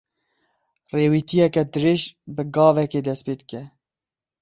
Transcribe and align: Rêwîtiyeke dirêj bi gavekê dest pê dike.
Rêwîtiyeke 0.95 1.63
dirêj 1.71 2.01
bi 2.35 2.43
gavekê 2.53 3.01
dest 3.05 3.21
pê 3.25 3.33
dike. 3.39 3.61